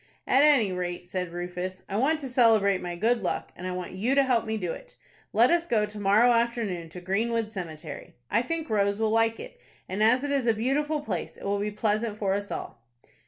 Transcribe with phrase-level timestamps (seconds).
[0.25, 3.91] "At any rate," said Rufus, "I want to celebrate my good luck, and I want
[3.91, 4.95] you to help me do it.
[5.31, 8.15] Let us go to morrow afternoon to Greenwood Cemetery.
[8.31, 11.59] I think Rose will like it, and as it is a beautiful place it will
[11.59, 12.81] be pleasant for us all."